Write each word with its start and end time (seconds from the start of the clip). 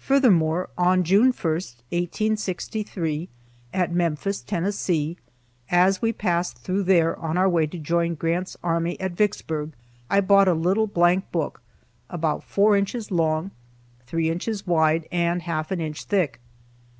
Furthermore, 0.00 0.70
on 0.76 1.04
June 1.04 1.30
1, 1.30 1.30
1863, 1.30 3.28
at 3.72 3.92
Memphis, 3.92 4.40
Tennessee, 4.40 5.18
as 5.70 6.02
we 6.02 6.12
passed 6.12 6.58
through 6.58 6.82
there 6.82 7.16
on 7.16 7.38
our 7.38 7.48
way 7.48 7.68
to 7.68 7.78
join 7.78 8.16
Grant's 8.16 8.56
army 8.64 8.98
at 8.98 9.12
Vicksburg, 9.12 9.74
I 10.10 10.20
bought 10.20 10.48
a 10.48 10.54
little 10.54 10.88
blank 10.88 11.30
book 11.30 11.62
about 12.10 12.42
four 12.42 12.76
inches 12.76 13.12
long, 13.12 13.52
three 14.04 14.30
inches 14.30 14.66
wide, 14.66 15.06
and 15.12 15.42
half 15.42 15.70
an 15.70 15.80
inch 15.80 16.06
thick. 16.06 16.40